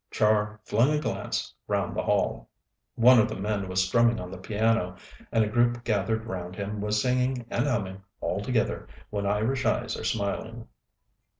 [0.09, 2.49] Char flung a glance round the hall.
[2.95, 4.95] One of the men was strumming on the piano,
[5.31, 9.95] and a group gathered round him was singing and humming, all together, "When Irish eyes
[9.95, 10.67] are smiling."